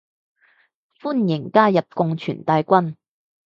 [0.99, 2.95] 歡迎加入共存大軍